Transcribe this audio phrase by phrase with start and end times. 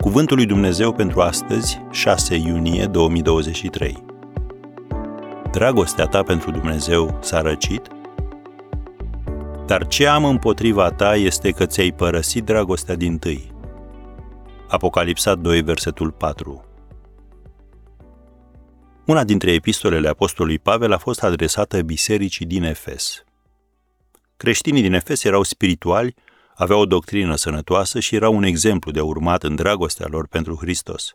[0.00, 4.04] Cuvântul lui Dumnezeu pentru astăzi, 6 iunie 2023.
[5.50, 7.88] Dragostea ta pentru Dumnezeu s-a răcit?
[9.66, 13.52] Dar ce am împotriva ta este că ți-ai părăsit dragostea din tâi.
[14.68, 16.64] Apocalipsa 2, versetul 4.
[19.06, 23.24] Una dintre epistolele apostolului Pavel a fost adresată bisericii din Efes.
[24.36, 26.14] Creștinii din Efes erau spirituali,
[26.60, 31.12] aveau o doctrină sănătoasă și erau un exemplu de urmat în dragostea lor pentru Hristos.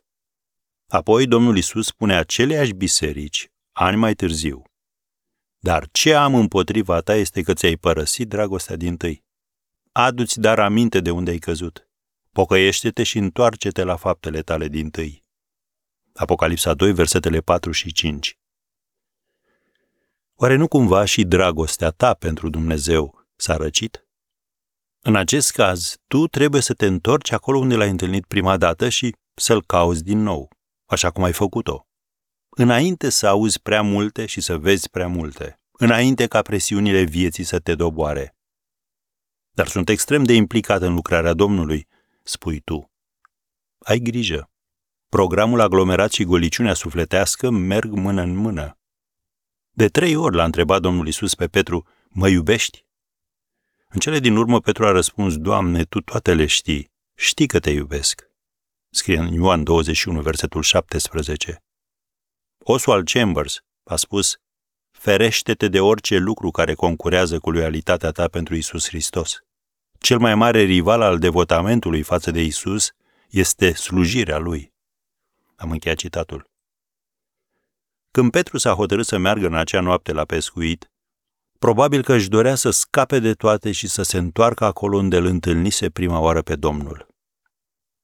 [0.88, 4.62] Apoi Domnul Isus spune aceleași biserici, ani mai târziu,
[5.60, 9.24] Dar ce am împotriva ta este că ți-ai părăsit dragostea din tâi.
[9.92, 11.90] Adu-ți dar aminte de unde ai căzut.
[12.32, 15.24] Pocăiește-te și întoarce-te la faptele tale din tâi.
[16.14, 18.40] Apocalipsa 2, versetele 4 și 5.
[20.36, 24.05] Oare nu cumva și dragostea ta pentru Dumnezeu s-a răcit?
[25.08, 29.16] În acest caz, tu trebuie să te întorci acolo unde l-ai întâlnit prima dată și
[29.36, 30.50] să-l cauți din nou,
[30.86, 31.88] așa cum ai făcut-o.
[32.50, 37.60] Înainte să auzi prea multe și să vezi prea multe, înainte ca presiunile vieții să
[37.60, 38.36] te doboare.
[39.52, 41.88] Dar sunt extrem de implicat în lucrarea Domnului,
[42.24, 42.92] spui tu.
[43.80, 44.52] Ai grijă.
[45.10, 48.78] Programul aglomerat și goliciunea sufletească merg mână în mână.
[49.72, 52.85] De trei ori l-a întrebat Domnul Isus pe Petru, mă iubești?
[53.88, 57.70] În cele din urmă Petru a răspuns, Doamne, Tu toate le știi, știi că te
[57.70, 58.30] iubesc.
[58.90, 61.64] Scrie în Ioan 21, versetul 17.
[62.58, 64.38] Oswald Chambers a spus,
[64.92, 69.40] ferește-te de orice lucru care concurează cu loialitatea ta pentru Isus Hristos.
[70.00, 72.92] Cel mai mare rival al devotamentului față de Isus
[73.30, 74.74] este slujirea lui.
[75.56, 76.50] Am încheiat citatul.
[78.12, 80.92] Când Petru s-a hotărât să meargă în acea noapte la pescuit,
[81.66, 85.26] probabil că își dorea să scape de toate și să se întoarcă acolo unde îl
[85.26, 87.08] întâlnise prima oară pe Domnul.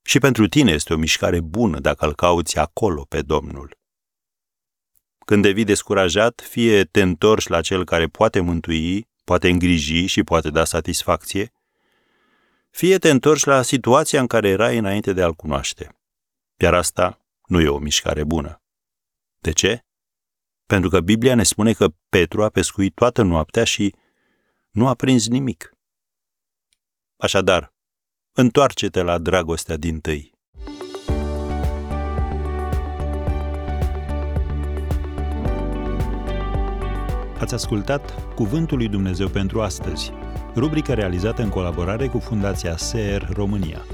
[0.02, 3.78] Și pentru tine este o mișcare bună dacă îl cauți acolo pe Domnul.
[5.26, 10.50] Când devii descurajat, fie te întorci la cel care poate mântui, poate îngriji și poate
[10.50, 11.54] da satisfacție,
[12.70, 16.00] fie te întorci la situația în care erai înainte de a-l cunoaște.
[16.58, 18.62] Iar asta nu e o mișcare bună.
[19.40, 19.86] De ce?
[20.72, 23.96] Pentru că Biblia ne spune că Petru a pescuit toată noaptea și
[24.70, 25.72] nu a prins nimic.
[27.18, 27.74] Așadar,
[28.32, 30.34] întoarce-te la dragostea din tâi.
[37.40, 40.12] Ați ascultat Cuvântul lui Dumnezeu pentru astăzi,
[40.56, 43.86] rubrica realizată în colaborare cu Fundația SER România.